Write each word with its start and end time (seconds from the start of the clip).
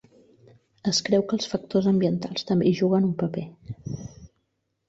Es 0.91 1.01
creu 1.09 1.25
que 1.33 1.37
els 1.39 1.51
factors 1.51 1.89
ambientals 1.93 2.47
també 2.53 2.69
hi 2.71 2.75
juguen 2.81 3.07
un 3.11 3.15
paper. 3.23 3.45